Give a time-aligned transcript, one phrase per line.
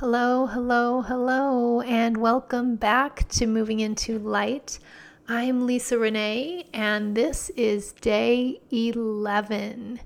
[0.00, 4.78] Hello, hello, hello, and welcome back to Moving into Light.
[5.26, 10.00] I'm Lisa Renee, and this is day 11.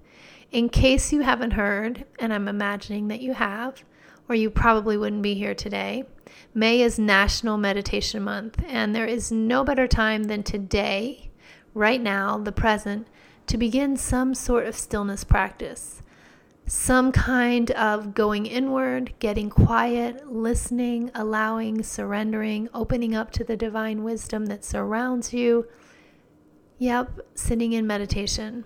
[0.53, 3.83] In case you haven't heard, and I'm imagining that you have,
[4.29, 6.05] or you probably wouldn't be here today,
[6.55, 11.33] May is National Meditation Month, and there is no better time than today,
[11.75, 13.09] right now, the present,
[13.49, 16.01] to begin some sort of stillness practice
[16.67, 24.05] some kind of going inward, getting quiet, listening, allowing, surrendering, opening up to the divine
[24.05, 25.67] wisdom that surrounds you.
[26.79, 28.65] Yep, sitting in meditation.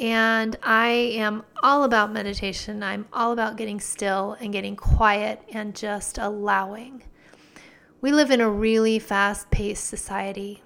[0.00, 2.82] And I am all about meditation.
[2.82, 7.02] I'm all about getting still and getting quiet and just allowing.
[8.00, 10.62] We live in a really fast paced society.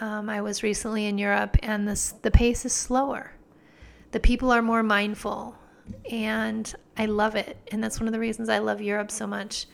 [0.00, 3.32] Um, I was recently in Europe and this, the pace is slower.
[4.12, 5.56] The people are more mindful
[6.10, 7.56] and I love it.
[7.72, 9.66] And that's one of the reasons I love Europe so much.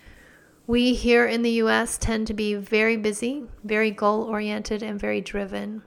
[0.67, 5.21] We here in the US tend to be very busy, very goal oriented, and very
[5.21, 5.83] driven.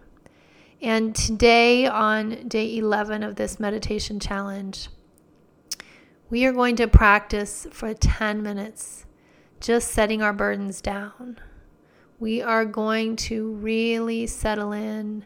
[0.81, 4.89] And today, on day 11 of this meditation challenge,
[6.29, 9.05] we are going to practice for 10 minutes,
[9.61, 11.39] just setting our burdens down.
[12.19, 15.25] We are going to really settle in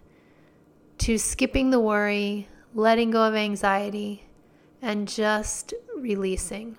[0.99, 4.28] to skipping the worry, letting go of anxiety,
[4.81, 6.77] and just releasing.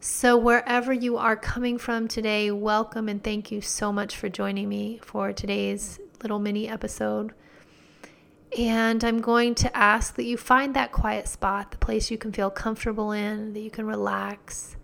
[0.00, 4.68] So, wherever you are coming from today, welcome and thank you so much for joining
[4.68, 7.32] me for today's little mini episode.
[8.58, 12.32] And I'm going to ask that you find that quiet spot, the place you can
[12.32, 14.76] feel comfortable in, that you can relax.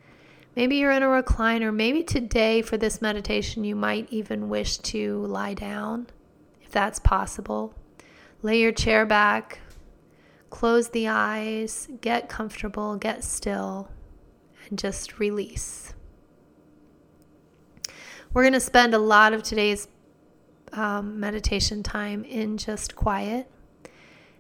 [0.57, 1.73] Maybe you're in a recliner.
[1.73, 6.09] Maybe today for this meditation, you might even wish to lie down,
[6.63, 7.75] if that's possible.
[8.43, 9.61] Lay your chair back,
[10.51, 13.89] Close the eyes, get comfortable, get still,
[14.69, 15.95] and just release.
[18.33, 19.89] We're going to spend a lot of today's
[20.73, 23.51] um, meditation time in just quiet.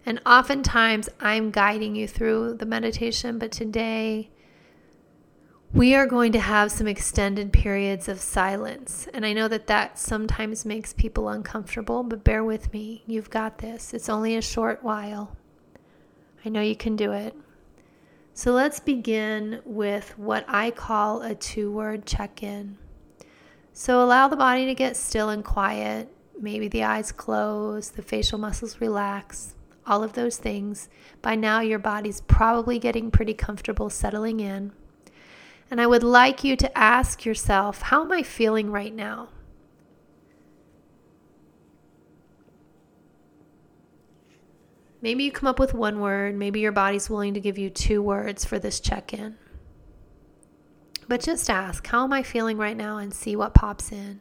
[0.06, 4.31] And oftentimes I'm guiding you through the meditation, but today
[5.72, 9.06] we are going to have some extended periods of silence.
[9.15, 13.04] And I know that that sometimes makes people uncomfortable, but bear with me.
[13.06, 13.94] You've got this.
[13.94, 15.37] It's only a short while.
[16.44, 17.34] I know you can do it.
[18.32, 22.78] So let's begin with what I call a two word check in.
[23.72, 26.08] So allow the body to get still and quiet.
[26.40, 29.54] Maybe the eyes close, the facial muscles relax,
[29.86, 30.88] all of those things.
[31.20, 34.72] By now, your body's probably getting pretty comfortable settling in.
[35.70, 39.28] And I would like you to ask yourself, how am I feeling right now?
[45.03, 46.34] Maybe you come up with one word.
[46.34, 49.37] Maybe your body's willing to give you two words for this check in.
[51.09, 54.21] But just ask, how am I feeling right now, and see what pops in.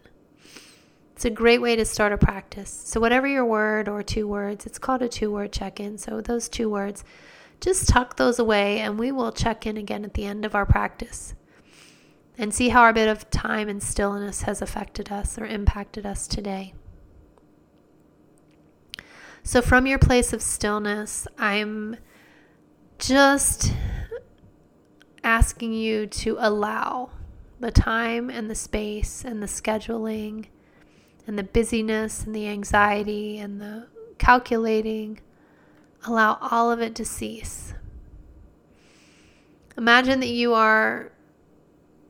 [1.14, 2.72] It's a great way to start a practice.
[2.72, 5.98] So, whatever your word or two words, it's called a two word check in.
[5.98, 7.04] So, those two words,
[7.60, 10.66] just tuck those away, and we will check in again at the end of our
[10.66, 11.36] practice
[12.38, 16.26] and see how our bit of time and stillness has affected us or impacted us
[16.26, 16.74] today.
[19.50, 21.98] So, from your place of stillness, I'm
[23.00, 23.74] just
[25.24, 27.10] asking you to allow
[27.60, 30.50] the time and the space and the scheduling
[31.26, 33.88] and the busyness and the anxiety and the
[34.20, 35.20] calculating,
[36.06, 37.74] allow all of it to cease.
[39.76, 41.12] Imagine that you are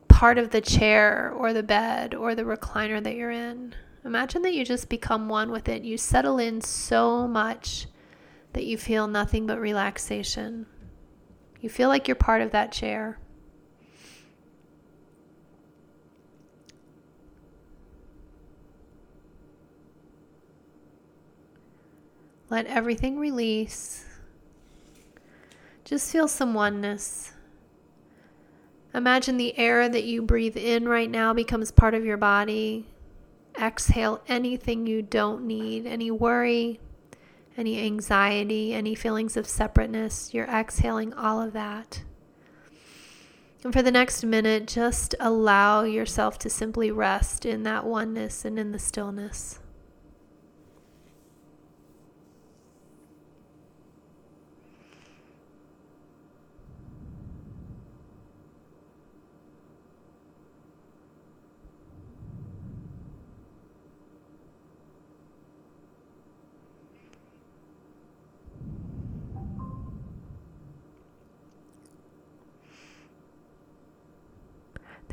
[0.10, 3.76] part of the chair or the bed or the recliner that you're in.
[4.06, 5.84] Imagine that you just become one with it.
[5.84, 7.88] You settle in so much
[8.54, 10.66] that you feel nothing but relaxation.
[11.60, 13.20] You feel like you're part of that chair.
[22.50, 24.06] Let everything release.
[25.84, 27.34] Just feel some oneness.
[28.94, 32.88] Imagine the air that you breathe in right now becomes part of your body
[33.62, 36.80] exhale anything you don't need, any worry,
[37.58, 40.34] any anxiety, any feelings of separateness.
[40.34, 42.04] You're exhaling all of that.
[43.64, 48.58] And for the next minute, just allow yourself to simply rest in that oneness and
[48.58, 49.60] in the stillness.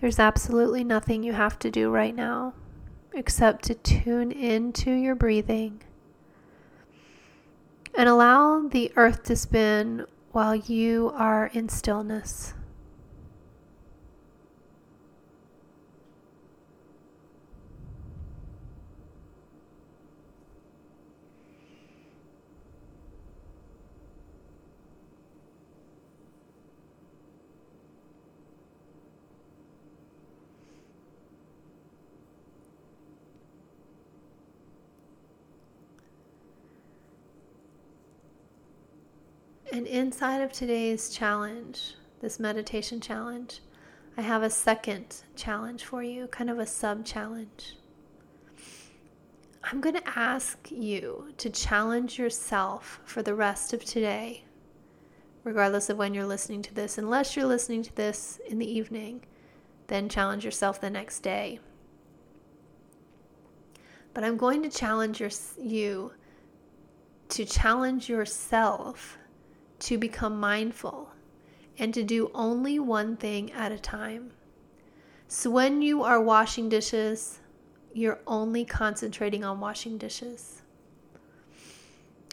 [0.00, 2.54] There's absolutely nothing you have to do right now
[3.14, 5.82] except to tune into your breathing
[7.94, 12.52] and allow the earth to spin while you are in stillness.
[39.76, 43.60] And inside of today's challenge, this meditation challenge,
[44.16, 47.76] I have a second challenge for you, kind of a sub challenge.
[49.62, 54.44] I'm going to ask you to challenge yourself for the rest of today,
[55.44, 56.96] regardless of when you're listening to this.
[56.96, 59.26] Unless you're listening to this in the evening,
[59.88, 61.60] then challenge yourself the next day.
[64.14, 65.30] But I'm going to challenge your,
[65.60, 66.12] you
[67.28, 69.18] to challenge yourself
[69.80, 71.10] to become mindful
[71.78, 74.32] and to do only one thing at a time.
[75.28, 77.40] So when you are washing dishes,
[77.92, 80.62] you're only concentrating on washing dishes.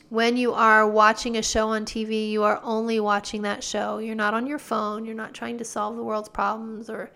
[0.09, 3.97] When you are watching a show on TV, you are only watching that show.
[3.97, 5.05] You're not on your phone.
[5.05, 7.09] You're not trying to solve the world's problems or,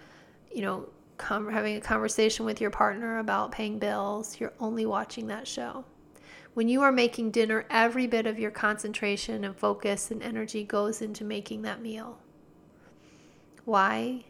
[0.51, 4.39] you know, com- having a conversation with your partner about paying bills.
[4.39, 5.85] You're only watching that show.
[6.57, 11.03] When you are making dinner, every bit of your concentration and focus and energy goes
[11.03, 12.17] into making that meal.
[13.63, 14.23] Why?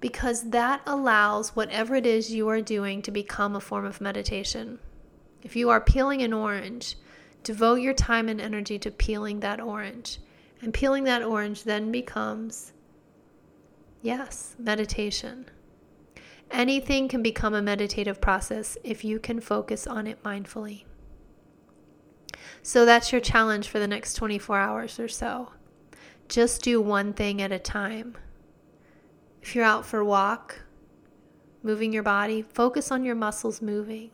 [0.00, 4.80] Because that allows whatever it is you are doing to become a form of meditation.
[5.42, 6.98] If you are peeling an orange,
[7.42, 10.18] devote your time and energy to peeling that orange.
[10.60, 12.74] And peeling that orange then becomes,
[14.02, 15.46] yes, meditation.
[16.50, 20.84] Anything can become a meditative process if you can focus on it mindfully.
[22.62, 25.52] So that's your challenge for the next 24 hours or so.
[26.28, 28.16] Just do one thing at a time.
[29.42, 30.62] If you're out for a walk,
[31.62, 34.10] moving your body, focus on your muscles moving.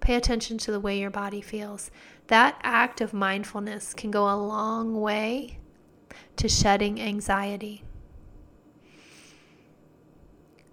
[0.00, 1.90] Pay attention to the way your body feels.
[2.28, 5.58] That act of mindfulness can go a long way
[6.36, 7.84] to shedding anxiety.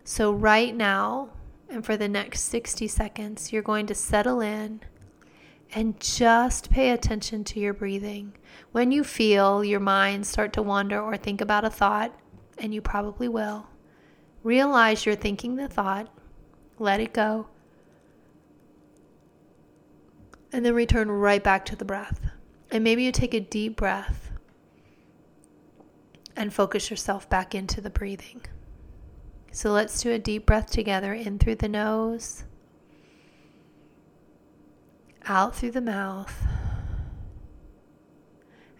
[0.03, 1.31] So, right now,
[1.69, 4.79] and for the next 60 seconds, you're going to settle in
[5.73, 8.33] and just pay attention to your breathing.
[8.71, 12.17] When you feel your mind start to wander or think about a thought,
[12.57, 13.67] and you probably will,
[14.43, 16.09] realize you're thinking the thought,
[16.79, 17.47] let it go,
[20.51, 22.21] and then return right back to the breath.
[22.71, 24.31] And maybe you take a deep breath
[26.35, 28.41] and focus yourself back into the breathing.
[29.51, 32.43] So let's do a deep breath together in through the nose
[35.27, 36.45] out through the mouth.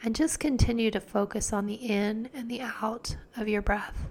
[0.04, 4.08] And just continue to focus on the in and the out of your breath.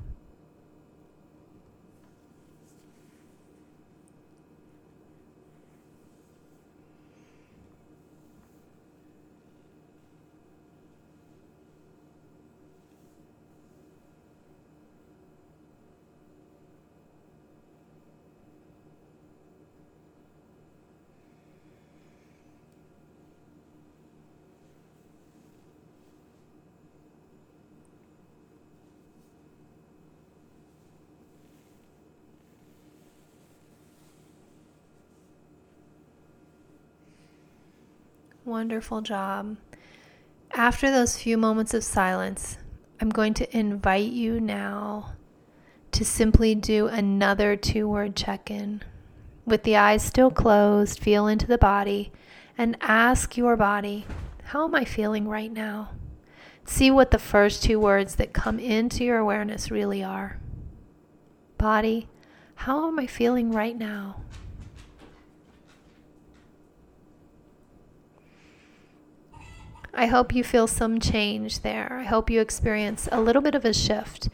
[38.47, 39.57] Wonderful job.
[40.53, 42.59] After those few moments of silence,
[43.01, 45.15] I'm going to invite you now
[45.91, 48.85] to simply do another two word check in.
[49.45, 52.13] With the eyes still closed, feel into the body
[52.57, 54.07] and ask your body,
[54.45, 55.91] How am I feeling right now?
[56.65, 60.39] See what the first two words that come into your awareness really are.
[61.59, 62.09] Body,
[62.55, 64.23] how am I feeling right now?
[70.07, 71.99] I hope you feel some change there.
[72.01, 74.29] I hope you experience a little bit of a shift.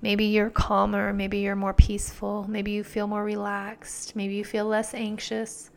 [0.00, 4.64] Maybe you're calmer, maybe you're more peaceful, maybe you feel more relaxed, maybe you feel
[4.64, 5.68] less anxious.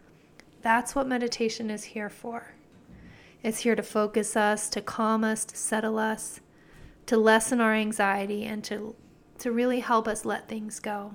[0.62, 2.54] That's what meditation is here for.
[3.44, 6.40] It's here to focus us, to calm us, to settle us,
[7.08, 8.96] to lessen our anxiety, and to,
[9.40, 11.14] to really help us let things go.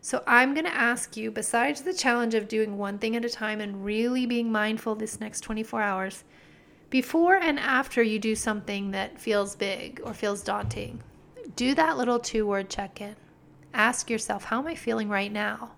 [0.00, 3.28] So, I'm going to ask you, besides the challenge of doing one thing at a
[3.28, 6.22] time and really being mindful this next 24 hours,
[6.94, 11.02] before and after you do something that feels big or feels daunting,
[11.56, 13.16] do that little two word check in.
[13.74, 15.72] Ask yourself, how am I feeling right now?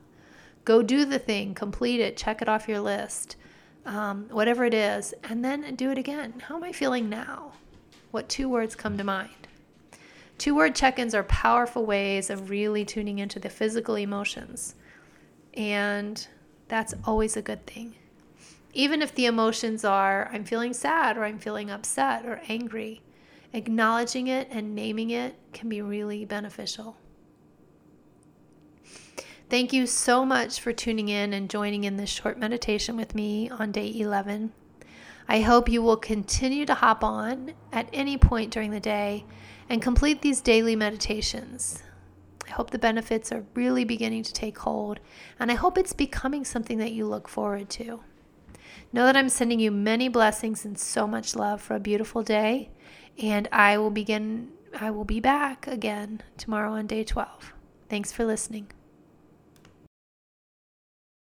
[0.66, 3.36] Go do the thing, complete it, check it off your list,
[3.86, 6.34] um, whatever it is, and then do it again.
[6.48, 7.52] How am I feeling now?
[8.10, 9.48] What two words come to mind?
[10.36, 14.74] Two word check ins are powerful ways of really tuning into the physical emotions.
[15.54, 16.28] And
[16.68, 17.94] that's always a good thing.
[18.76, 23.00] Even if the emotions are, I'm feeling sad or I'm feeling upset or angry,
[23.54, 26.98] acknowledging it and naming it can be really beneficial.
[29.48, 33.48] Thank you so much for tuning in and joining in this short meditation with me
[33.48, 34.52] on day 11.
[35.26, 39.24] I hope you will continue to hop on at any point during the day
[39.70, 41.82] and complete these daily meditations.
[42.46, 45.00] I hope the benefits are really beginning to take hold,
[45.40, 48.00] and I hope it's becoming something that you look forward to.
[48.92, 52.70] Know that I'm sending you many blessings and so much love for a beautiful day,
[53.22, 57.52] and I will begin I will be back again tomorrow on day 12.
[57.88, 58.70] Thanks for listening.